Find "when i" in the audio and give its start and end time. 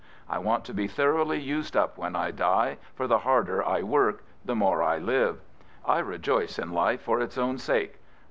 1.95-2.31